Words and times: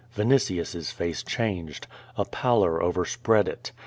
Vinitius's 0.15 0.89
face 0.89 1.21
changed. 1.21 1.85
A 2.17 2.25
pallor 2.25 2.81
over 2.81 3.05
spread 3.05 3.47
it. 3.47 3.71